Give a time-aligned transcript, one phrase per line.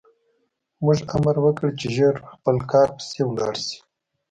[0.83, 3.79] موږ امر وکړ چې ژر خپل کار پسې لاړ شي